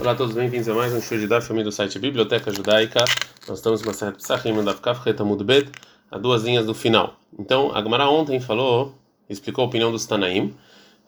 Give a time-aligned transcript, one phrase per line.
[0.00, 3.04] Olá a todos, bem-vindos a mais um show de Daf, família do site Biblioteca Judaica.
[3.48, 5.72] Nós estamos com a Serra Psachim, Daf Kaf, Retamud Bet,
[6.08, 7.16] a duas linhas do final.
[7.36, 8.94] Então, a Gemara ontem falou,
[9.28, 10.54] explicou a opinião dos Tanaim,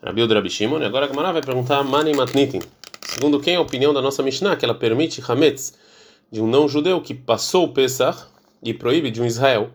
[0.03, 2.59] Rabi do Rabi Shimon, e agora a Gemara vai perguntar Mani Matnitin.
[3.03, 5.73] Segundo quem a opinião da nossa Mishnah, que ela permite Hametz
[6.29, 8.25] de um não-judeu que passou o Pesach
[8.61, 9.71] e proíbe de um Israel,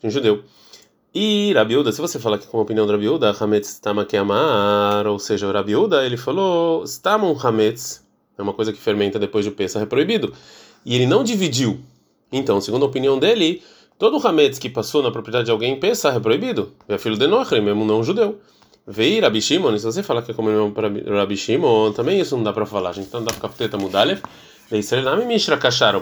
[0.00, 0.42] de um judeu.
[1.14, 5.46] E Rabiuda, se você falar aqui com a opinião do Rabiuda, Hametz Tamakeamar, ou seja,
[5.46, 8.03] o Rabiuda, ele falou Stamon Hametz,
[8.36, 10.32] é uma coisa que fermenta depois de Pesach, é proibido.
[10.84, 11.80] E ele não dividiu.
[12.32, 13.62] Então, segundo a opinião dele,
[13.98, 16.72] todo Hametz que passou na propriedade de alguém em é proibido.
[16.88, 18.40] É filho de Noachre, mesmo não judeu.
[18.86, 22.44] Veio Rabi Shimon, se você falar que é como para Rabi Shimon, também isso não
[22.44, 22.90] dá para falar.
[22.90, 24.20] A gente então dá para capteta mudalef,
[24.70, 25.38] de Israel não me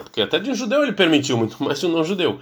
[0.01, 2.39] porque até de um judeu ele permitiu, muito mais de um não judeu.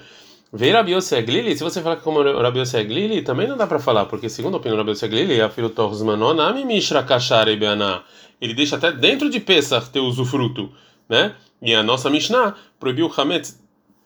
[0.53, 3.65] Veio Rabi Yossi Glili, se você falar que como Rabi Yossi Glili, também não dá
[3.65, 6.65] para falar, porque segundo a opinião do Rabi Yossi Glili, a filho Torres Manon, Nami
[6.65, 8.03] Mishra Kashar e Beaná,
[8.41, 10.69] ele deixa até dentro de Pesach ter usufruto,
[11.07, 11.33] né?
[11.61, 13.57] E a nossa Mishnah proibiu o Hametz,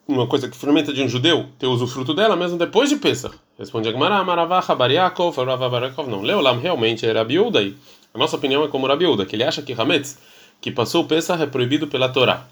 [0.06, 3.34] uma coisa que fermenta de um judeu, ter usufruto dela mesmo depois de Pesach.
[3.58, 6.22] Responde Agmará, Maravacha, Bariakov, Rava Bariakov, não.
[6.22, 7.60] Leolam realmente é Rabi Uda
[8.14, 10.16] A nossa opinião é como Rabi que ele acha que Hametz,
[10.60, 12.46] que passou o Pesach, é proibido pela Torá.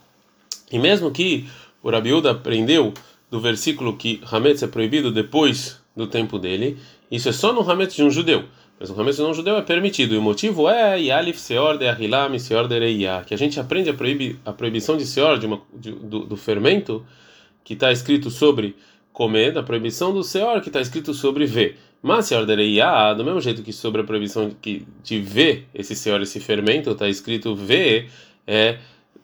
[0.72, 1.48] E mesmo que
[1.80, 2.92] o Rabi aprendeu
[3.34, 6.78] do versículo que Hametz é proibido depois do tempo dele,
[7.10, 8.44] isso é só no Hametz de um judeu.
[8.78, 10.14] Mas o Hametz de um judeu é permitido.
[10.14, 12.76] E o motivo é Yalif Seor de Ahilam Seor de
[13.26, 16.36] que a gente aprende a, proibi, a proibição de Seor, de uma, de, do, do,
[16.36, 17.04] fermento,
[17.64, 18.76] que está escrito sobre
[19.12, 21.76] comer, da proibição do Seor, que está escrito sobre ver.
[22.00, 22.54] Mas Seor de
[23.16, 27.08] do mesmo jeito que sobre a proibição de, de ver esse Seor, esse fermento, está
[27.08, 28.08] escrito ver,
[28.46, 28.78] é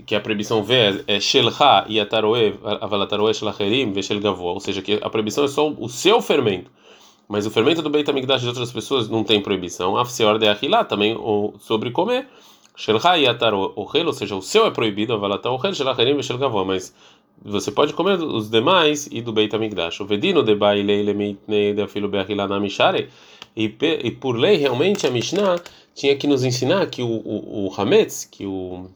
[0.06, 1.52] que a proibição V é Shelha
[1.88, 6.20] e Ataroe, Avalataroe Shelacherim, Veshel Gavoa, ou seja, que a proibição é só o seu
[6.20, 6.70] fermento.
[7.28, 9.96] Mas o fermento do Beit HaMikdash de outras pessoas não tem proibição.
[9.96, 11.16] Afseor de Achilá, também
[11.60, 12.26] sobre comer.
[12.76, 16.94] Shelha e Ataroe, ou seja, o seu é proibido, Avalatar Ohel, Shelacherim, Veshel Gavoa, mas
[17.42, 20.00] você pode comer os demais e do Beit HaMikdash.
[20.00, 23.08] O Vedino de Bailei Lemitnei de Afilo Beachilá na Mishare,
[23.56, 25.60] e por lei, realmente, a Mishnah
[25.94, 28.88] tinha que nos ensinar que o, o, o Hametz, que o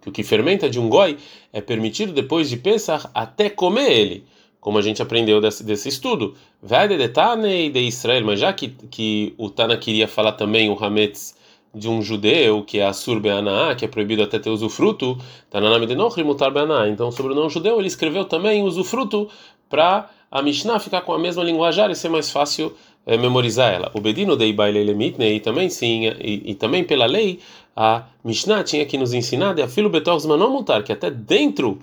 [0.00, 1.16] que o que fermenta de um goi
[1.52, 4.24] é permitido depois de pensar até comer ele,
[4.60, 6.34] como a gente aprendeu desse, desse estudo.
[6.62, 11.34] De de Israel, mas já que, que o Tana queria falar também o Hametz
[11.74, 15.16] de um judeu, que é Asur Be'anaá, que é proibido até ter usufruto,
[15.48, 16.88] Tananami de Be'anaá.
[16.88, 19.28] Então, sobre o não judeu, ele escreveu também usufruto
[19.68, 22.72] para a Mishnah ficar com a mesma linguajar e ser mais fácil
[23.06, 23.90] é, memorizar ela.
[23.94, 27.40] O Bedino de Ibaile Mitne, e também sim, e, e, também pela lei,
[27.76, 31.78] a Mishnah tinha que nos ensinar de afilo betorz manom que até dentro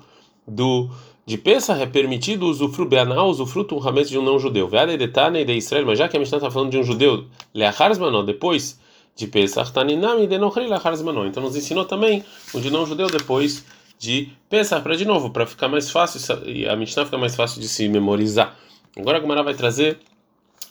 [0.48, 0.90] do
[1.28, 4.66] de Pesach é permitido usufruto beanal, usufruto um ramete de um não judeu.
[4.70, 7.98] Veade detane de Israel, mas já que a Mishnah está falando de um judeu, leachars
[7.98, 8.80] manon, depois
[9.14, 11.26] de Pesach, taninami de nochri leachars manon.
[11.26, 12.24] Então nos ensinou também
[12.54, 13.66] o de não judeu depois
[14.00, 17.60] de Pesach, para de novo, para ficar mais fácil, e a Mishnah fica mais fácil
[17.60, 18.56] de se memorizar.
[18.98, 20.00] Agora a Gemara vai trazer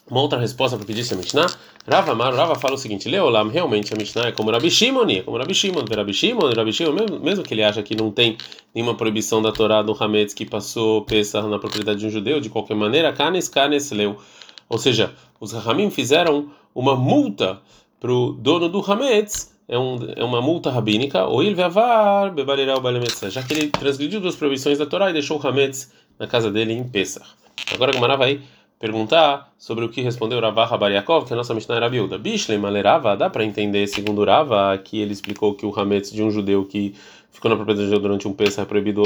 [0.09, 1.47] uma outra resposta para o que a Mishnah,
[1.87, 5.23] Rava Amar, Rava fala o seguinte: Leolam, realmente a Mishnah é como Rabi Shimon, é
[5.23, 8.37] como Rabi Shimon, Rabi Shimon, Rabi Shimon, mesmo, mesmo que ele acha que não tem
[8.75, 12.49] nenhuma proibição da Torá do Hametz que passou Pesach na propriedade de um judeu, de
[12.49, 14.17] qualquer maneira, Kanes Kanes Leu.
[14.69, 17.61] Ou seja, os Rahamim fizeram uma multa
[17.99, 22.77] para o dono do Hametz, é, um, é uma multa rabínica, ou ele avar bebarirá
[22.79, 26.51] o já que ele transgrediu duas proibições da Torá e deixou o Hametz na casa
[26.51, 27.27] dele em Pesach.
[27.73, 28.41] Agora a Gemara vai
[28.79, 32.19] perguntar sobre o que respondeu Rava Bariakov, que a nossa Mishnah era Bilda.
[32.19, 36.31] Bishlem Malerava, dá para entender, segundo Rava, que ele explicou que o Hametz de um
[36.31, 36.95] judeu que
[37.31, 39.03] ficou na propriedade de judeu durante um peso é proibido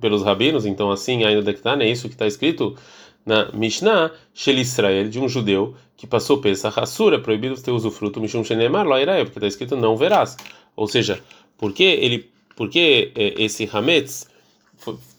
[0.00, 2.76] pelos rabinos, então assim, ainda Dektan, é isso que está escrito
[3.24, 8.20] na Mishnah, Shel Israel, de um judeu que passou Pesach Hassur, é proibido ter usufruto
[8.20, 10.36] Mishum Shenemar, Loirae, porque está escrito não verás.
[10.76, 11.20] Ou seja,
[11.56, 14.28] porque ele, porque eh, esse Hametz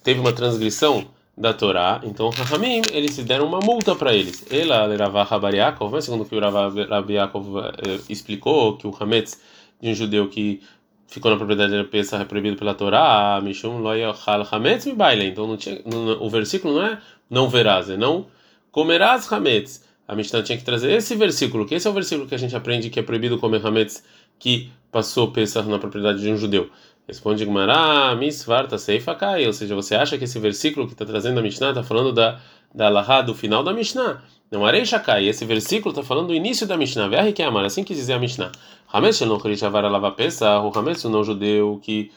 [0.03, 1.05] teve uma transgressão
[1.37, 4.43] da Torá, então Rahamim, eles se deram uma multa para eles.
[4.49, 9.39] Ela, Ravah Rabariakov, mas segundo que o Rabariakov eh, explicou, que o Hametz
[9.79, 10.61] de um judeu que
[11.07, 15.27] ficou na propriedade da peça é proibido pela Torá, Mishum Loyachal Hametz me baile.
[15.27, 16.99] Então não tinha, não, o versículo não é
[17.29, 18.25] não verás, é não
[18.71, 19.85] comerás Hametz.
[20.07, 22.55] A Mishnah tinha que trazer esse versículo, que esse é o versículo que a gente
[22.55, 24.03] aprende que é proibido comer Hametz
[24.39, 26.69] que passou Pesach na propriedade de um judeu.
[27.07, 31.41] Responde Gmará, Misvarta Seifakai, ou seja, você acha que esse versículo que está trazendo a
[31.41, 32.39] Mishnah está falando da,
[32.75, 34.21] da Lahá do final da Mishnah?
[34.51, 37.83] Não, Arei Shakai, esse versículo está falando do início da Mishnah, Verri que amar, assim
[37.83, 38.51] quis dizer a Mishnah.
[38.91, 42.11] Hametz não Chavar lava Pesach, o Hametz, o não judeu que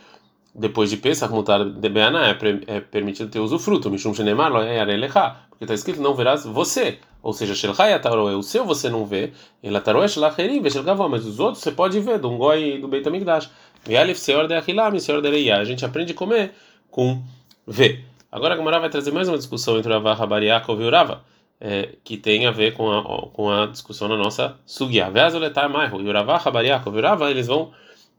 [0.52, 5.36] depois de Pesach, mutar de Beana, é, é permitido ter usufruto, Mishum Shenemar, é Arelecha,
[5.50, 9.04] porque está escrito não verás você, ou seja, Shelchai Ataro é o seu você não
[9.04, 9.32] vê,
[9.62, 13.50] Elataro é Shelacherim, mas os outros você pode ver, do Ngoi e do Beit HaMikdash.
[13.84, 15.56] Ve'alif seor de achilam e seor de reia.
[15.56, 16.52] A gente aprende a comer
[16.90, 17.22] com
[17.66, 18.00] V.
[18.30, 21.22] Agora a Gamara vai trazer mais uma discussão entre o Rava Rabariakov e o Rava,
[21.60, 25.10] é, que tem a ver com a, com a discussão na nossa Sugya.
[25.10, 26.00] Ve'azoletar Maihu.
[26.00, 27.72] E o Rava Rabariakov e o Rava, eles vão,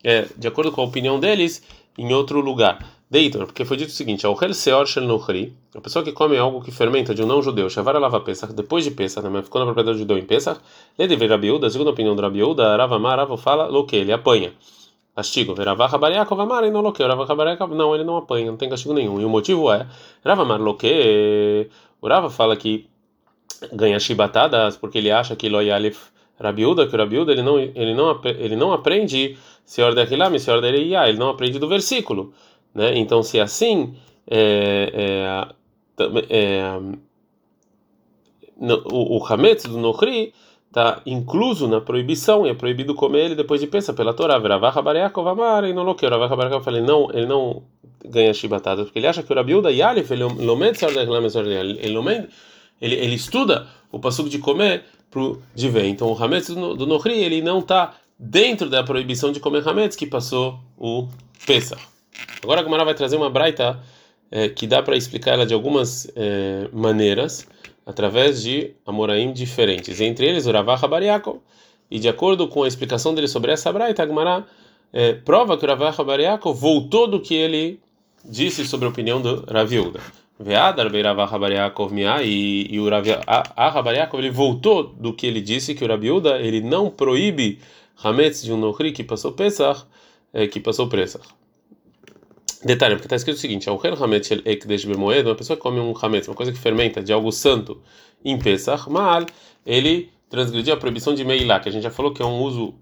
[0.04, 1.64] é, de acordo com a opinião deles,
[1.98, 2.86] em outro lugar.
[3.10, 6.62] Deitor, porque foi dito o seguinte: ao Seor Shel Nochri, a pessoa que come algo
[6.62, 9.98] que fermenta de um não-judeu, Shavar lava Pesach, depois de Pesach, né, ficou na propriedade
[9.98, 10.62] do judeu em Pesach,
[10.98, 14.54] ele deve Rabiúda, segundo a opinião do Rabiúda, Ravamar, Ravo fala, lo que ele apanha.
[15.16, 19.20] Castigo, Amar, e não Rabariakov, não, ele não apanha, não tem castigo nenhum.
[19.20, 19.86] E o motivo é,
[20.24, 21.70] Ravamar loque,
[22.02, 22.90] o Rava fala que
[23.74, 28.22] ganha chibatadas porque ele acha que Loyalif Rabiúda, que o Rabiúda ele não, ele não,
[28.24, 32.34] ele não aprende Senhor de Aquilam, Senhor de ele não aprende do versículo.
[32.74, 32.98] Né?
[32.98, 33.96] Então, se é assim,
[34.28, 35.48] é,
[36.00, 36.80] é, é,
[38.92, 40.34] o, o Hametz do Nohri
[40.72, 44.40] está incluso na proibição, e é proibido comer ele depois de pensa pela Torá.
[44.40, 46.10] Veravach Bareakov Amar, e não loqueu.
[46.10, 47.64] Veravach Bareakov falei, não, ele não
[48.04, 50.24] ganha chibatadas, porque ele acha que o Rabiuda Yalif, ele
[52.82, 55.86] ele ele, estuda o passuco de comer pro de ver.
[55.86, 59.96] Então o Hametz do, do Nohri, ele não está dentro da proibição de comer Hametz
[59.96, 61.08] que passou o
[61.46, 61.82] Pesach.
[62.42, 63.80] Agora a Gemara vai trazer uma braita
[64.32, 67.48] é, que dá para explicar ela de algumas é, maneiras,
[67.92, 70.02] através de Amoraim diferentes.
[70.02, 71.40] Entre eles, o Ravah Habariakov.
[71.90, 74.46] E de acordo com a explicação dele sobre essa braita, a Gemara
[74.94, 77.80] é, prova que o Ravah Habariakov voltou do que ele
[78.24, 80.00] disse sobre a opinião do Raviuda.
[80.40, 82.88] Veadar Beiravah Habariakov Mia e, e o
[83.56, 87.60] Habariakov ele voltou do que ele disse que o Rabiuda ele não proíbe
[88.04, 89.86] Hametz de um Nohri que passou Pesach,
[90.34, 91.28] é, que passou Pesach.
[92.64, 95.80] Detalhe, porque está escrito o seguinte: o hametz el ekdesh bemoed, uma pessoa que come
[95.80, 97.82] um hametz, uma coisa que fermenta de algo santo
[98.24, 99.26] em Pesach, mal,
[99.66, 102.74] ele transgrediu a proibição de meilá, que a gente já falou que é um uso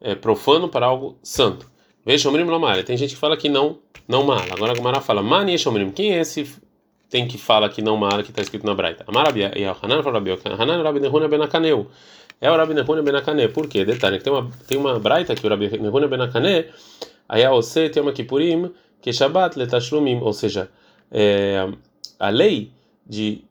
[0.00, 1.70] é, profano para algo santo.
[2.04, 3.78] Veja, Shomrim Lomar, tem gente que fala que não,
[4.08, 4.42] não mal.
[4.50, 6.46] Agora a Gumara fala, Mani Shomrim, quem é esse
[7.08, 9.04] tem que fala que não mal, que está escrito na Braita?
[9.06, 11.88] Amarabia, e Hanan fala Rabia, Hanan Rabi Nehuna Benakaneu.
[12.40, 13.84] É o Rabi Nehuna Benakaneu, por quê?
[13.84, 16.64] Detalhe, tem uma, tem uma Braita que o Rabi Nehuna Benakaneu,
[17.28, 20.70] aí a Ose tem uma Kipurim, que Shabbat letashlumim, ou seja,
[21.10, 21.68] é,
[22.18, 22.72] a lei
[23.06, 23.44] de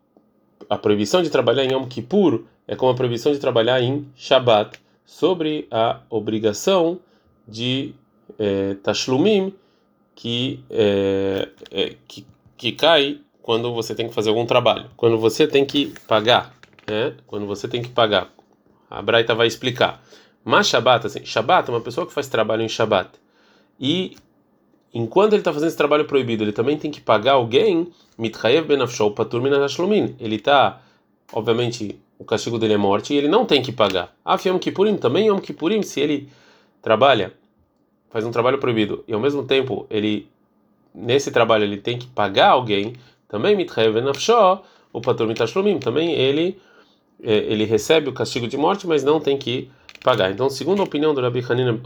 [0.70, 4.80] a proibição de trabalhar em Yom Kippur é como a proibição de trabalhar em Shabbat
[5.06, 7.00] sobre a obrigação
[7.48, 7.96] de
[8.38, 9.54] é, tashlumim
[10.14, 12.26] que, é, é, que
[12.60, 16.54] que cai quando você tem que fazer algum trabalho, quando você tem que pagar,
[16.86, 17.16] né?
[17.26, 18.30] Quando você tem que pagar.
[18.92, 20.04] A Braita vai explicar.
[20.44, 23.12] Mas Shabbat, assim, Shabbat é uma pessoa que faz trabalho em Shabbat
[23.80, 24.18] e
[24.94, 27.88] enquanto ele está fazendo esse trabalho proibido, ele também tem que pagar alguém,
[28.18, 30.16] mitchayev benafshou patur minashlomin.
[30.20, 30.82] Ele está,
[31.32, 34.14] obviamente, o castigo dele é morte e ele não tem que pagar.
[34.26, 36.30] Ah, Yom Kippurim, também Yom Kippurim, se ele
[36.82, 37.34] trabalha,
[38.10, 40.28] faz um trabalho proibido e ao mesmo tempo ele,
[40.94, 42.94] nesse trabalho, ele tem que pagar alguém,
[43.28, 46.60] também mitchayev benafshou o patur mitashlomin, também ele,
[47.22, 49.70] ele recebe o castigo de morte, mas não tem que
[50.04, 50.32] pagar.
[50.32, 51.44] Então, segundo a opinião do Rabi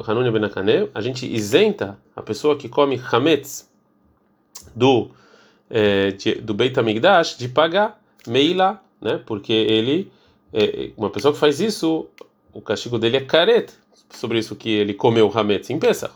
[0.08, 3.70] Hanuni Benakane, a gente isenta a pessoa que come hametz
[4.76, 5.10] do
[5.70, 9.20] é, de, do Beit Hamikdash de pagar meila, né?
[9.26, 10.12] Porque ele
[10.54, 12.08] é, uma pessoa que faz isso,
[12.54, 13.74] o castigo dele é caret
[14.12, 16.14] sobre isso que ele comeu hametz em Pesach.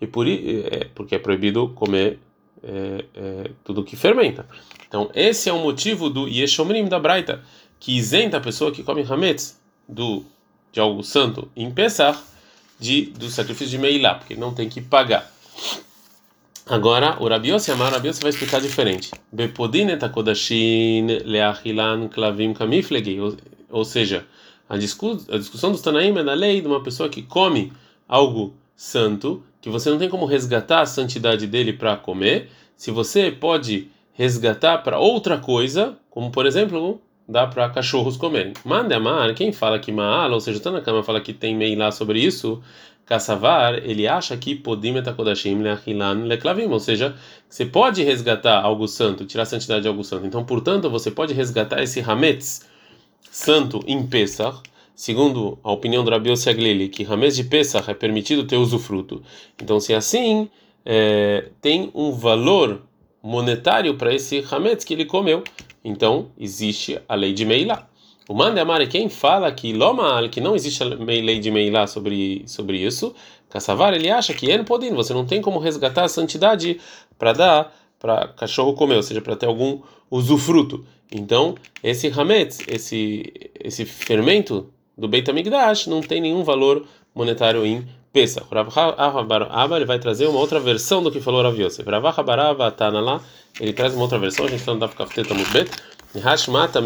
[0.00, 2.18] E por é, porque é proibido comer
[2.62, 4.46] é, é, tudo que fermenta.
[4.88, 7.42] Então, esse é o motivo do Yeshomrim da Braita,
[7.78, 10.24] que isenta a pessoa que come hametz do
[10.72, 12.18] de algo santo em Pesach
[12.78, 15.32] de, do sacrifício de Meilá, porque não tem que pagar.
[16.68, 19.10] Agora, o Rabi Yossi Amar, Rabi Yossi vai explicar diferente.
[23.70, 24.26] Ou seja,
[24.68, 27.72] a, discu a discussão dos Tanaim é da lei de uma pessoa que come
[28.08, 33.30] algo santo, que você não tem como resgatar a santidade dele para comer, se você
[33.30, 38.52] pode resgatar para outra coisa, como por exemplo dá para cachorros comerem.
[38.64, 42.62] Mandemar, quem fala que Maala, ou seja, Tanakama fala que tem mei lá sobre isso,
[43.06, 47.14] Kassavar, ele acha que Podim etakodashim leachilan leklavim, ou seja,
[47.48, 50.26] você pode resgatar algo santo, tirar a santidade de algo santo.
[50.26, 52.66] Então, portanto, você pode resgatar esse Hametz
[53.30, 54.58] santo em Pesach,
[54.92, 59.22] segundo a opinião do Rabi Aglili, que Hametz de Pesach é permitido ter usufruto.
[59.62, 60.50] Então, se é assim,
[60.84, 62.82] é, tem um valor
[63.22, 65.44] monetário para esse Hametz que ele comeu.
[65.88, 67.86] Então, existe a lei de Meilá.
[68.28, 72.78] O Mandemari, quem fala que Loma, que não existe a lei de Meilá sobre, sobre
[72.78, 73.14] isso,
[73.48, 76.80] Kassavar, ele acha que En Podin, você não tem como resgatar a santidade
[77.16, 80.84] para dar para cachorro comer, ou seja, para ter algum usufruto.
[81.10, 87.86] Então, esse Hametz, esse, esse fermento do Beit HaMikdash não tem nenhum valor monetário em
[88.12, 88.46] Pesach.
[88.50, 91.88] Rav Abba ele vai trazer uma outra versão do que falou Rav Yosef.
[91.88, 92.04] Rav
[92.76, 93.22] Tanala,
[93.60, 95.70] ele traz uma outra versão, a gente está no Daf Kafteta Mudbet.
[96.18, 96.80] Hashmata.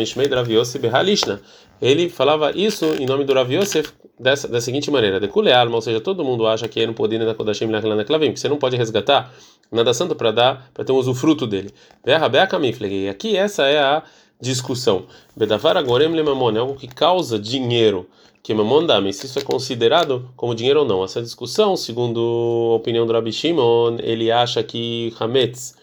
[1.80, 5.80] Ele falava isso em nome do Rav Yosef dessa, da seguinte maneira: Decule alma, ou
[5.80, 8.58] seja, todo mundo acha que é no poder da Kodashim Lachlana Klavim, que você não
[8.58, 9.32] pode resgatar
[9.70, 11.72] nada santo para dar, para ter um usufruto dele.
[12.04, 14.02] E aqui essa é a
[14.40, 15.06] discussão.
[15.36, 18.06] Bedavar agorem lemamon, é algo que causa dinheiro
[18.42, 21.04] que mamon dame, se isso é considerado como dinheiro ou não.
[21.04, 25.74] Essa discussão, segundo a opinião do Rabi Shimon, ele acha que Hametz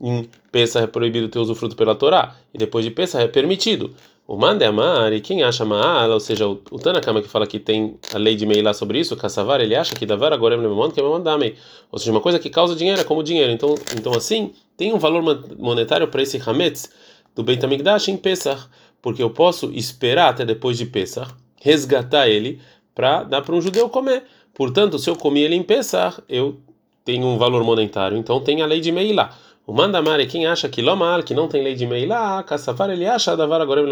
[0.00, 3.94] em Pesach é proibido ter usufruto pela Torá, e depois de Pesach é permitido.
[4.26, 7.96] O Mande Amar, e quem acha Maal, ou seja, o, Tanakama que fala que tem
[8.12, 10.98] a lei de Meilá sobre isso, Kassavar, ele acha que Davar agora é Lemamon, que
[10.98, 11.54] é Mamandame.
[11.92, 13.52] Ou seja, uma coisa que causa dinheiro é como dinheiro.
[13.52, 15.22] Então, então assim, tem um valor
[15.56, 16.90] monetário para esse Hametz
[17.36, 17.62] do Beit
[18.08, 18.66] em Pesach,
[19.00, 22.60] porque eu posso esperar até depois de Pesach resgatar ele
[22.94, 24.24] para dar para um judeu comer.
[24.52, 26.56] Portanto, se eu comi ele em Pesach, eu
[27.04, 28.16] tenho um valor monetário.
[28.16, 29.36] Então tem a lei de Meilá.
[29.66, 33.36] O Mandamari, quem acha que Lomal, que não tem lei de Meilá, Kassavar, ele acha
[33.36, 33.82] Davar agora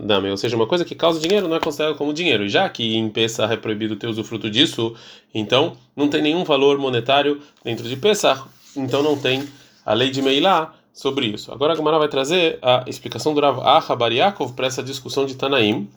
[0.00, 0.28] dame.
[0.28, 2.48] Ou seja, uma coisa que causa dinheiro não é considerada como dinheiro.
[2.48, 4.92] Já que em Pesach é proibido ter usufruto disso,
[5.32, 8.42] então não tem nenhum valor monetário dentro de Pesach.
[8.76, 9.48] Então não tem
[9.86, 11.52] a lei de Meilá sobre isso.
[11.52, 15.36] Agora a Gemara vai trazer a explicação do Rav Acha Bariakov para essa discussão de
[15.36, 15.88] Tanaim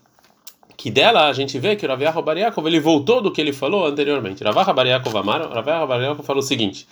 [0.78, 3.88] que dela a gente vê que o Rav Bariakov ele voltou do que ele falou
[3.88, 4.44] anteriormente.
[4.44, 6.88] Rav Bariakov Rav Bariakov falou o seguinte: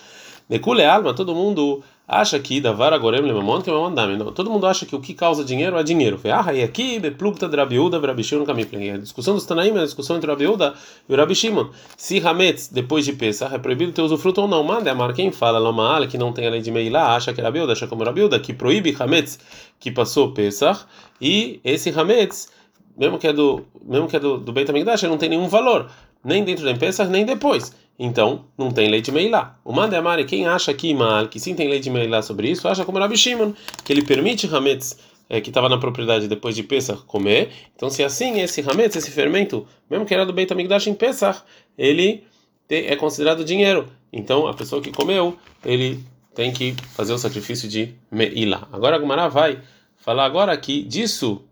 [0.54, 4.24] Nekule alma, todo mundo acha que davar agorem lemamon que é dame.
[4.34, 6.20] Todo mundo acha que o que causa dinheiro é dinheiro.
[6.26, 9.84] Ah, e aqui beplugta de Rabiuda e Rabi Shimon A discussão dos Tanaim é a
[9.84, 10.76] discussão entre Rabiuda
[11.10, 11.72] e o Rabi Shimon.
[11.98, 15.58] Se Hametz depois de Pesach é proibido ter usufruto ou não, manda amar quem fala
[15.58, 18.40] Lamaal que não tem a lei de Meilá, acha que é Rabiuda, acha como Rabiuda
[18.40, 19.40] que proíbe Hametz
[19.80, 20.86] que passou Pesach
[21.20, 22.52] e esse Hametz
[22.96, 25.90] mesmo que é do, mesmo que é do, do Beit HaMikdash, não tem nenhum valor,
[26.24, 27.74] nem dentro da Pesach, nem depois.
[27.98, 29.60] Então, não tem leite meilá.
[29.64, 32.98] O Mandemari, quem acha aqui, mal, que sim tem leite meilá sobre isso, acha como
[32.98, 34.98] Rabi Shimon, que ele permite Hametz,
[35.30, 37.52] é, que estava na propriedade depois de Pesach, comer.
[37.76, 41.42] Então, se assim, esse Hametz, esse fermento, mesmo que era do Beit HaMikdash em Pesach,
[41.78, 42.24] ele
[42.70, 43.88] é considerado dinheiro.
[44.12, 48.68] Então, a pessoa que comeu, ele tem que fazer o sacrifício de Meilá.
[48.72, 49.60] Agora a Gumara vai
[49.98, 51.44] falar agora que disso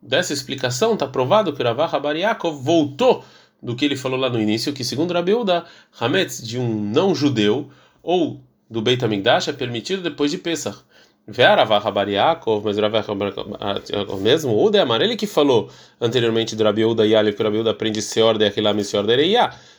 [0.00, 3.24] dessa explicação está provado que Ravah Bariakov voltou
[3.62, 5.64] do que ele falou lá no início, que segundo Rabeuda,
[5.98, 7.68] Hametz de um não judeu
[8.02, 10.78] ou do Beit HaMikdash é permitido depois de Pesach.
[11.30, 13.04] Ve'aravah Bariakov, mas Ravah
[14.18, 15.68] mesmo, o de Amar, ele que falou
[16.00, 19.36] anteriormente do Rabeuda e Ali, que o aprende Seor de Achilam e Seor de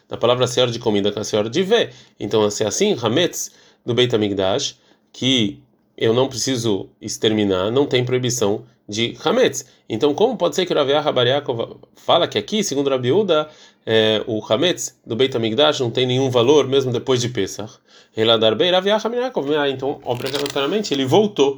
[0.07, 1.89] na palavra Seor de comida com a Seor de Ve.
[2.19, 3.51] Então, se é assim, Hametz
[3.83, 4.77] do Beit HaMikdash,
[5.11, 5.59] que
[5.97, 9.67] eu não preciso exterminar, não tem proibição de Hametz.
[9.87, 13.47] Então, como pode ser que o Raviah Rabariakov fala que aqui, segundo Rabi Uda,
[13.85, 17.73] é, o Hametz do Beit HaMikdash não tem nenhum valor mesmo depois de Pesach?
[18.17, 19.55] Eladarbe Raviah Rabariakov.
[19.55, 21.57] Ah, então, obrigatoriamente, ele voltou.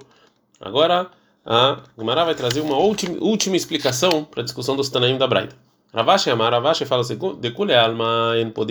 [0.59, 1.09] Agora,
[1.45, 5.55] a Gemara vai trazer uma última, última explicação para a discussão dos Tanaim da Braita.
[5.93, 7.17] Ravashi Amar, Ravashi fala assim,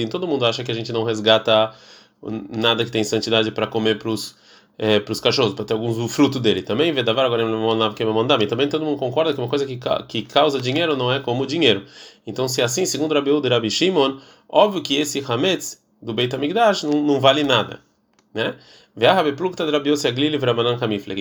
[0.08, 1.74] todo mundo acha que a gente não resgata
[2.22, 4.36] nada que tem santidade para comer para os
[4.82, 6.62] é, para os cachorros, para ter algum fruto dele.
[6.62, 7.44] Também, Vedavar agora
[7.94, 11.20] que me também todo mundo concorda que uma coisa que, que causa dinheiro não é
[11.20, 11.84] como dinheiro.
[12.26, 14.16] Então, se é assim, segundo Rabi Uda e Rabi Shimon,
[14.48, 17.80] óbvio que esse Hametz do Beit HaMikdash não, não vale nada,
[18.32, 18.54] né?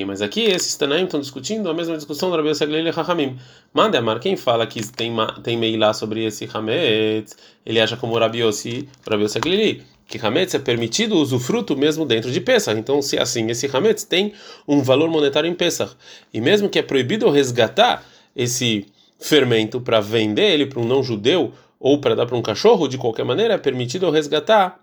[0.06, 3.38] Mas aqui esses Tanaim estão discutindo a mesma discussão do Rabi Yossi Aglili e Rahamim.
[3.74, 5.13] Manda amar quem fala que tem
[5.44, 10.56] tem meilá sobre esse Hametz, ele acha como Rabi Yossi, Rabi Yossi Aglili que Hametz
[10.56, 12.78] é permitido o usufruto mesmo dentro de Pesach.
[12.78, 14.34] Então, se assim, esse Hametz tem
[14.68, 15.96] um valor monetário em Pesach.
[16.34, 18.04] E mesmo que é proibido resgatar
[18.36, 18.88] esse
[19.20, 22.98] fermento para vender ele para um não judeu ou para dar para um cachorro, de
[22.98, 24.80] qualquer maneira, é permitido resgatar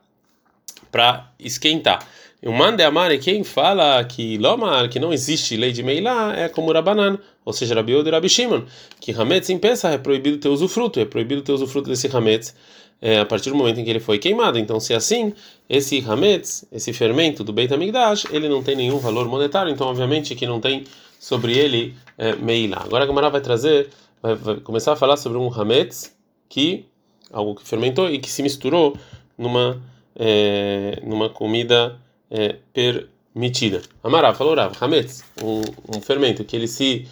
[0.93, 2.07] para esquentar.
[2.43, 6.71] O Mande Amare, quem fala que Lomar, que não existe lei de Meilá, é como
[6.71, 8.63] Rabanan, ou seja, Rabi e Rabi Shimon,
[9.01, 12.55] que Hametz em Pesach é proibido ter usufruto, é proibido ter usufruto desse Hametz
[13.01, 14.59] é, a partir do momento em que ele foi queimado.
[14.59, 15.33] Então, se é assim,
[15.69, 20.35] esse hametz, esse fermento do Beit HaMikdash, ele não tem nenhum valor monetário, então obviamente
[20.35, 20.85] que não tem
[21.19, 22.31] sobre ele é.
[22.77, 23.91] Agora a Gemara vai trazer,
[24.23, 26.15] vai, vai, começar a falar sobre um hametz
[26.49, 26.87] que
[27.33, 28.97] algo que fermentou e que se misturou
[29.37, 29.83] numa
[30.15, 31.99] é, numa comida
[32.31, 33.83] é, permitida.
[34.03, 35.61] Amará falou Rav, hametz, um,
[35.97, 37.07] um fermento que ele se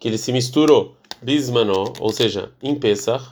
[0.00, 3.24] que ele se misturou bismanó, ou seja, em Pesach,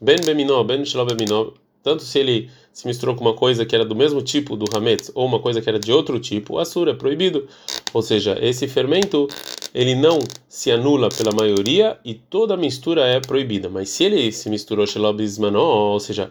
[0.00, 1.52] ben beminó, ben shelo beminó,
[1.82, 5.10] tanto se ele se misturou com uma coisa que era do mesmo tipo do hametz
[5.14, 7.48] ou uma coisa que era de outro tipo, assura é proibido.
[7.92, 9.26] Ou seja, esse fermento
[9.74, 13.68] ele não se anula pela maioria e toda mistura é proibida.
[13.68, 16.30] Mas se ele se misturou shelo bismanó, ou seja,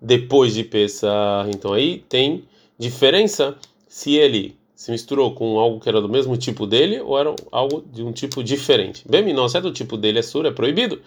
[0.00, 1.48] depois de Pesach.
[1.50, 2.44] Então aí tem
[2.78, 7.34] diferença se ele se misturou com algo que era do mesmo tipo dele ou era
[7.52, 9.04] algo de um tipo diferente.
[9.08, 11.00] Beminó, se é do tipo dele, é é proibido.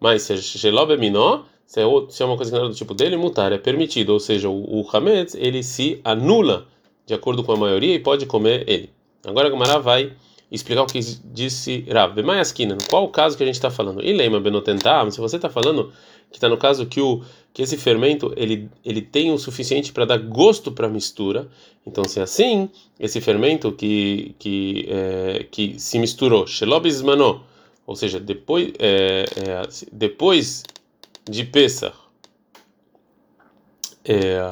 [0.00, 2.94] Mas se é geló beminó, se é, é uma coisa que não era do tipo
[2.94, 4.10] dele, mutar, é permitido.
[4.10, 6.66] Ou seja, o, hametz, ele se anula
[7.04, 8.90] de acordo com a maioria e pode comer ele.
[9.24, 10.12] Agora a vai
[10.50, 12.14] explicar o que disse Rav.
[12.14, 14.02] Bemaiaskina, qual o caso que a gente está falando?
[14.02, 15.92] E lema benotentam, se você está falando
[16.30, 17.22] que está no caso que o
[17.52, 21.48] que esse fermento ele ele tem o suficiente para dar gosto para a mistura.
[21.86, 27.42] Então se é assim, esse fermento que que é, que se misturou, shelobismano,
[27.86, 29.62] ou seja, depois é, é,
[29.92, 30.62] depois
[31.28, 31.96] de Pesach,
[34.04, 34.48] é,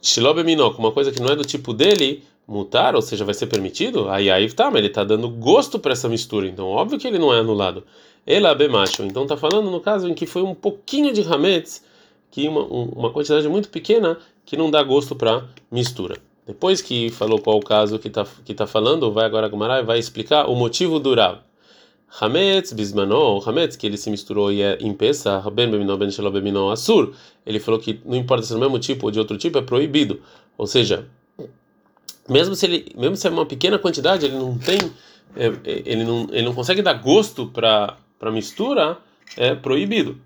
[0.00, 4.08] Shilobemino, uma coisa que não é do tipo dele, mutar, ou seja, vai ser permitido,
[4.08, 7.18] aí aí tá, mas ele está dando gosto para essa mistura, então óbvio que ele
[7.18, 7.84] não é anulado.
[8.26, 11.84] Ela macho, então está falando no caso em que foi um pouquinho de hametz,
[12.30, 16.16] que uma, uma quantidade muito pequena que não dá gosto para mistura.
[16.46, 19.98] Depois que falou qual o caso que está que tá falando, vai agora Gumará vai
[19.98, 21.38] explicar o motivo do Rav.
[22.20, 26.30] Hametz bismano, Hametz que ele se misturou e é em Pesach, ben bemino ben shelo
[26.30, 27.14] bemino asur.
[27.46, 29.62] Ele falou que não importa se é do mesmo tipo ou de outro tipo é
[29.62, 30.20] proibido.
[30.58, 31.08] Ou seja,
[32.28, 34.78] mesmo se ele, mesmo se é uma pequena quantidade, ele não tem,
[35.34, 38.98] é, é ele não, ele não consegue dar gosto para para mistura,
[39.36, 40.16] é proibido.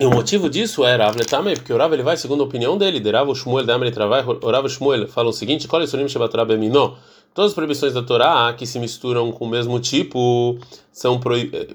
[0.00, 1.16] E o motivo disso é Rav
[1.54, 4.50] porque o Rav ele vai segundo a opinião dele, de Rav Shmuel Amri Travai, o
[4.50, 6.96] Rav Shmuel fala o seguinte: Qual é o Surim Shabbat Bemino?
[7.34, 10.58] Todas as proibições da Torá que se misturam com o mesmo tipo
[10.90, 11.20] são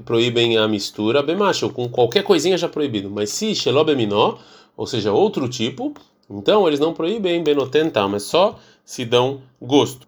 [0.04, 3.10] proíbem a mistura bemacho, com qualquer coisinha já proibido.
[3.10, 4.36] Mas se shelobeminó,
[4.76, 5.94] ou seja, outro tipo,
[6.30, 10.06] então eles não proíbem benotentar, mas só se dão gosto.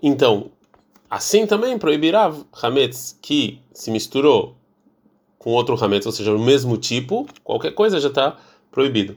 [0.00, 0.52] Então,
[1.10, 2.32] assim também proibirá
[2.62, 4.54] hametz que se misturou
[5.36, 8.38] com outro hametz, ou seja, o mesmo tipo, qualquer coisa já está
[8.70, 9.16] proibido.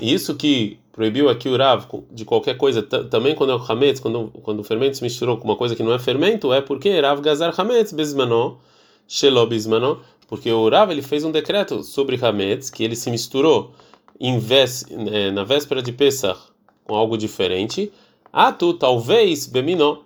[0.00, 4.32] Isso que proibiu aqui o Rav de qualquer coisa, também quando é o Hametz, quando,
[4.42, 7.20] quando o fermento se misturou com uma coisa que não é fermento, é porque Rav
[7.20, 8.58] Gazar Hametz Bezmano,
[9.06, 13.70] Shelo Bezmano, porque o Rav ele fez um decreto sobre Hametz, que ele se misturou
[14.18, 16.36] em vez, é, na véspera de Pesach
[16.84, 17.92] com algo diferente,
[18.32, 19.98] ah, tu talvez Beminó,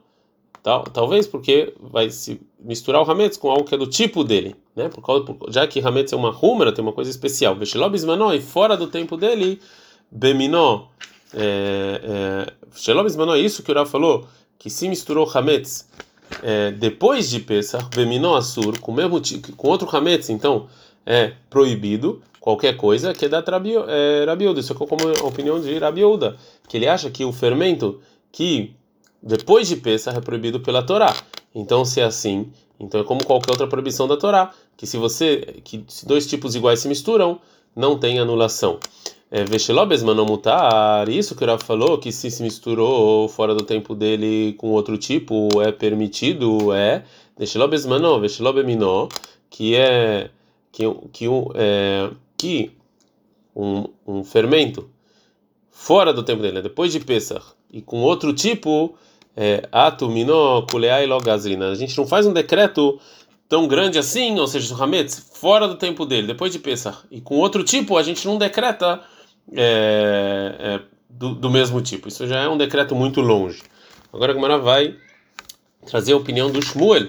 [0.63, 4.55] tal, talvez porque vai se misturar o Hametz com algo que é do tipo dele,
[4.77, 4.91] né?
[4.91, 8.35] Por causa, por, já que Hametz é uma rumra, tem uma coisa especial, Veshelo Bezmano,
[8.35, 9.59] e fora do tempo dele
[10.13, 10.89] Beminó,
[11.35, 15.89] é, é, é isso que o Rav falou, que se misturou Hametz
[16.43, 19.21] é, depois de Pesach, Beminó Assur, com, mesmo,
[19.57, 20.69] com outro Hametz, então
[21.05, 24.59] é proibido qualquer coisa que é da é.
[24.59, 26.37] Isso é como a opinião de Rabiuda,
[26.69, 28.75] que ele acha que o fermento que
[29.23, 31.15] depois de Pesach é proibido pela Torá.
[31.55, 35.61] Então, se é assim, então é como qualquer outra proibição da Torá, que se você
[35.63, 37.41] que se dois tipos iguais se misturam,
[37.75, 38.79] não tem anulação.
[39.35, 39.47] É,
[40.05, 44.69] manomutar, isso que o Rafa falou, que se se misturou fora do tempo dele com
[44.73, 47.03] outro tipo, é permitido, é
[47.39, 49.09] Veshelobes mano, Veshelobemino,
[49.49, 50.29] que é
[50.71, 52.73] que, que, é, que
[53.57, 54.91] um, um fermento
[55.71, 58.95] fora do tempo dele, né, depois de Pesach, e com outro tipo,
[59.35, 61.71] é, atumino kuleai logazrina.
[61.71, 63.01] A gente não faz um decreto
[63.49, 67.19] tão grande assim, ou seja, o Hametz, fora do tempo dele, depois de Pesach, e
[67.19, 69.01] com outro tipo, a gente não decreta
[69.55, 72.09] é, é, do, do, mesmo tipo.
[72.09, 73.63] Isso já é um decreto muito longe.
[74.13, 74.97] Agora a Gemara vai
[75.87, 77.09] trazer a opinião do Shmuel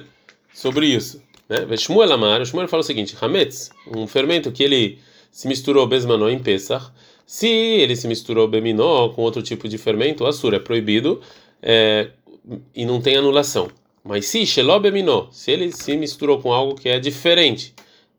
[0.53, 1.21] sobre isso.
[1.49, 1.77] Né?
[1.77, 4.99] Shmuel Amar, o Shmuel fala o seguinte: Hametz, um fermento que ele
[5.31, 6.91] se misturou besmanó em Pesach,
[7.25, 11.21] se ele se misturou beminó com outro tipo de fermento, assur é proibido
[11.61, 12.11] é,
[12.75, 13.69] e não tem anulação.
[14.03, 17.73] Mas se sheló beminó, se ele se misturou com algo que é diferente,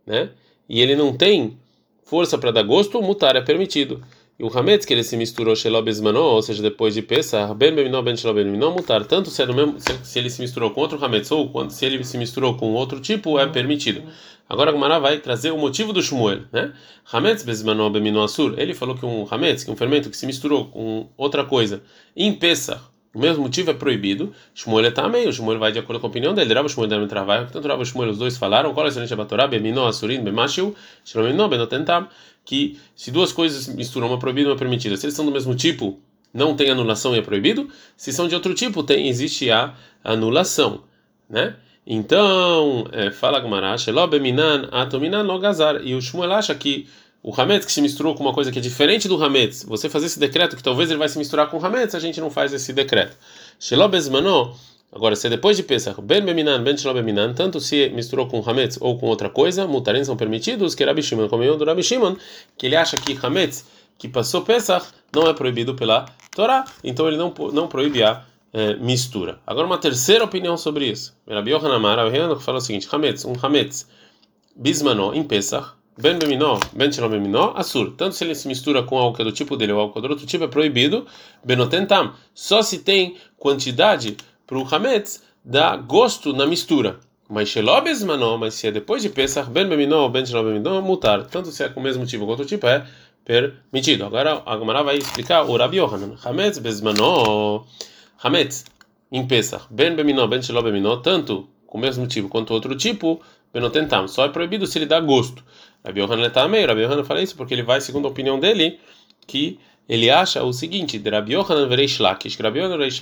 [0.07, 0.31] né?
[0.69, 1.59] E ele não tem
[2.05, 4.03] força para dar gosto, mutar é permitido.
[4.37, 8.03] E o hametz que ele se misturou shelobesmano, ou seja, depois de Pesach, ben beminó
[8.03, 11.49] ben shelobesmano, mutar, tanto se, é mesmo, se, ele se misturou com outro hametz ou
[11.51, 14.03] quando, se ele se misturou com outro tipo, é permitido.
[14.49, 16.73] Agora a Gumara vai trazer o motivo do Shmuel, né?
[17.13, 20.67] Hametz besmano bemino asur, ele falou que um hametz, que um fermento que se misturou
[20.67, 21.83] com outra coisa,
[22.17, 22.81] em Pesach,
[23.15, 24.35] o mesmo motivo é proibido.
[24.55, 25.33] Shmuel está meio.
[25.33, 26.53] Shmuel vai de acordo com a opinião dele.
[26.53, 27.49] Rava Shmuel deve travar.
[27.49, 28.75] Tanto Rava Shmuel, os dois falaram.
[28.75, 29.47] Qual é a excelência da Torá?
[29.47, 30.75] Bemino, Asurin, Bemashiu,
[31.05, 32.09] Shalomino, Benotentam.
[32.45, 34.97] Que se duas coisas misturam, uma proibida e uma permitida.
[34.97, 36.01] Se eles são do mesmo tipo,
[36.33, 37.69] não tem anulação e é proibido.
[37.97, 40.83] Se são de outro tipo, tem existe a anulação,
[41.31, 41.55] né?
[41.87, 45.81] Então, é, fala Gamara, Shelo Beminan, Atominan, Logazar.
[45.85, 46.89] E o Shmuel acha que
[47.25, 50.07] o Hametz que se misturou com uma coisa que é diferente do Hametz, você fazer
[50.07, 52.53] esse decreto que talvez ele vai se misturar com o Hametz, a gente não faz
[52.53, 53.17] esse decreto.
[53.59, 54.55] Shelobezmano,
[54.93, 58.79] Agora, se depois de Pesach, ben beminan, ben shelo beminan, tanto se misturou com hametz
[58.81, 62.15] ou com outra coisa, mutarim são permitidos, que Rabi Shimon, como do Rabi Shimon,
[62.57, 63.65] que ele acha que hametz
[63.99, 68.75] que passou Pesach não é proibido pela Torá, então ele não, não proíbe a é,
[68.75, 69.41] mistura.
[69.45, 71.13] Agora, uma terceira opinião sobre isso.
[71.29, 73.89] Rabi Yohanan fala o seguinte: hametz, um hametz,
[74.55, 77.95] bismanó, em Pesach, ben beminó, ben shalom beminó, assur.
[77.97, 79.99] Tanto se ele se mistura com algo que é do tipo dele ou algo que
[79.99, 81.07] é do outro tipo, é proibido,
[81.45, 82.13] benotentam.
[82.35, 86.99] Só se tem quantidade para o hametz, dá gosto na mistura.
[87.29, 91.25] Mas shelobes manó, mas se é depois de Pesach, ben beminó, ben shalom beminó, mutar.
[91.27, 92.87] Tanto se é com o mesmo tipo ou outro tipo, é
[93.25, 94.05] permitido.
[94.05, 96.17] Agora a Gemara vai explicar o Rabi Yohanan.
[96.23, 97.65] Hametz bezmanó,
[98.23, 98.65] Hametz
[99.11, 103.21] em Pesach, ben beminó, ben shalom beminó, tanto com o mesmo tipo quanto outro tipo,
[103.55, 104.09] benotentam.
[104.09, 105.43] Só é proibido se ele dá gosto.
[105.85, 106.67] Rabi Yohanan está meio.
[106.67, 108.81] Rabi Yohanan fala isso porque ele vai, segundo a opinião dele,
[109.27, 113.01] que ele acha o seguinte: Rabi Yohanan Vereish Rabi Yohanan Vereish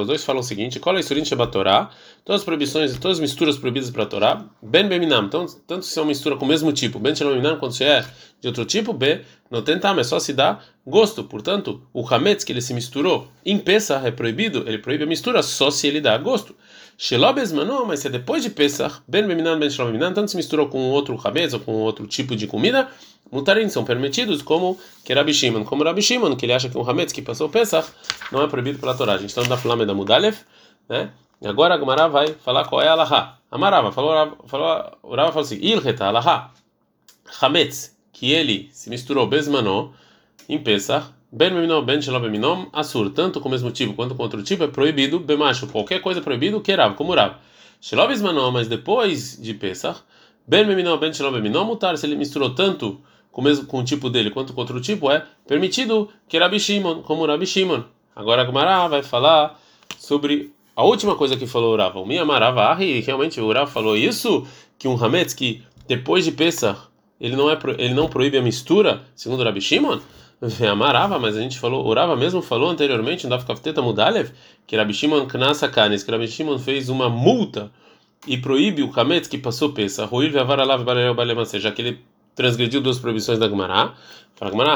[0.00, 1.90] os dois falam o seguinte: Kola Isurin Shabbat Torah,
[2.24, 5.98] todas as proibições, todas as misturas proibidas para a Torá, Ben Beminam, então, tanto se
[5.98, 8.04] é uma mistura com o mesmo tipo, Ben Shalom Beminam, quando se é
[8.40, 11.24] de outro tipo, B, não tentar, mas só se dá gosto.
[11.24, 15.42] Portanto, o Hametz que ele se misturou em Pesach é proibido, ele proíbe a mistura
[15.42, 16.54] só se ele dá gosto.
[17.54, 20.90] Manu, mas se é depois de Pesach, Ben Beminan, Ben Shalom tanto se misturou com
[20.90, 22.88] outro Hametz ou com outro tipo de comida,
[23.30, 26.88] mutarim são permitidos, como que Rabi Shimon, como Rabi Shimon, que ele acha que um
[26.88, 27.88] Hametz que passou Pesach
[28.30, 29.14] não é proibido pela Torá.
[29.14, 30.36] A gente está na Flame da Mudalev,
[30.88, 31.10] né?
[31.42, 33.38] Agora a Gumara vai falar qual é a Alaha.
[33.50, 36.50] Amarava, falou, falou, o Rava falou assim: Ilheta Alaha,
[37.40, 39.90] Hametz, que ele se misturou Besmanó
[40.48, 44.22] em Pesach, Ben Meminom, Ben Shalom Meminom, Assur, tanto com o mesmo tipo quanto com
[44.22, 47.36] outro tipo, é proibido, Bemacho, qualquer coisa é proibido, que Rav, como Rav.
[47.80, 50.00] Shalom Besmanó, mas depois de Pesach,
[50.46, 53.00] Ben Meminom, Ben Shalom Meminom, mutar, se ele misturou tanto
[53.32, 57.02] com o mesmo com o tipo dele quanto com outro tipo, é permitido, Rabi Shimon,
[57.02, 57.84] como Rabi Shimon.
[58.14, 59.58] Agora a Gumara vai falar
[59.98, 63.94] sobre a última coisa que falou o Rav, o Miyamarava, e realmente o Rav falou
[63.94, 64.46] isso,
[64.78, 66.80] que um Hametz que depois de Pesach
[67.20, 70.00] ele não é ele não proíbe a mistura, segundo Rabi Shimon?
[70.72, 74.30] Amarava, mas a gente falou, orava mesmo falou anteriormente no Dafkafteta Mudalev
[74.66, 77.70] que Rabi Shimon Knasa Kanes, que Rabi Shimon fez uma multa
[78.26, 80.08] e proíbe o Hametz que passou Pesach,
[81.58, 82.00] já que ele
[82.40, 83.92] transgrediu duas proibições da Gemara.
[84.34, 84.74] Fala Gemara,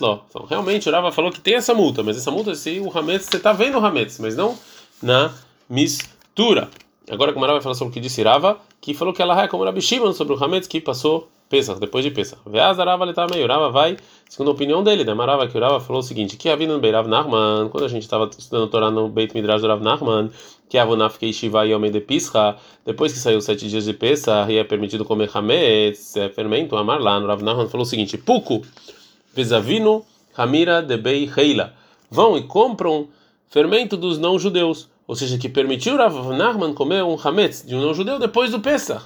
[0.00, 0.24] Lo.
[0.28, 3.26] Então, realmente, o Rava falou que tem essa multa, mas essa multa se o Hametz,
[3.26, 4.58] você está vendo o Hametz, mas não
[5.00, 5.32] na
[5.70, 6.68] mistura.
[7.08, 9.46] Agora a Gemara vai falar sobre o que disse Rava, que falou que ela é
[9.46, 12.40] como Rabi Shimon sobre o Hametz que passou Pesach, depois de Pesach.
[12.46, 13.46] Veaz Rava ele meio.
[13.46, 15.12] Rava vai, segundo a opinião dele, né?
[15.12, 18.04] Marava que o Rava falou o seguinte: que havia no Beirav Nachman, quando a gente
[18.04, 20.30] estava estudando Torá no Beit Midrash do Rav Nachman,
[20.66, 24.56] que a Vonaf Keishiva Yomei de Pischa, depois que saiu sete dias de Pesach, e
[24.56, 27.20] é permitido comer Hametz, é fermento, amar lá.
[27.20, 28.62] No Rav Nachman falou o seguinte: Puku,
[29.34, 31.74] Vezavino, Hamira de Bei Heila.
[32.10, 33.08] Vão e compram
[33.50, 38.18] fermento dos não-judeus ou seja, que permitiu Rav Nachman comer um hametz de um não-judeu
[38.18, 39.04] depois do Pesach,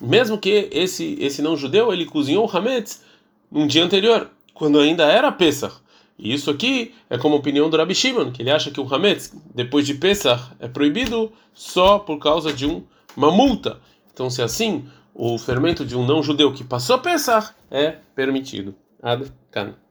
[0.00, 3.02] mesmo que esse esse não-judeu ele cozinhou o hametz
[3.50, 5.76] um dia anterior, quando ainda era Pesach.
[6.18, 8.94] E isso aqui é como a opinião do Rabi Shimon, que ele acha que o
[8.94, 12.82] hametz depois de Pesach é proibido só por causa de um,
[13.16, 13.80] uma multa.
[14.12, 18.74] Então, se assim, o fermento de um não-judeu que passou Pesach é permitido.
[19.02, 19.74] Ad -kan.